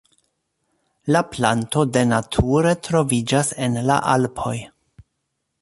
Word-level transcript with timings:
La 1.15 1.21
planto 1.33 1.83
de 1.97 2.03
nature 2.13 2.73
troviĝas 2.89 3.55
en 3.67 3.81
la 3.91 4.03
Alpoj. 4.19 4.59